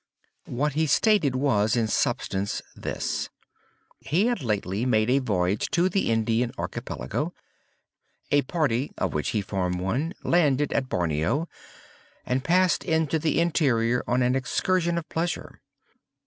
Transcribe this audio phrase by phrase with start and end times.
[0.47, 3.29] What he stated was, in substance, this.
[3.99, 7.35] He had lately made a voyage to the Indian Archipelago.
[8.31, 11.47] A party, of which he formed one, landed at Borneo,
[12.25, 15.61] and passed into the interior on an excursion of pleasure.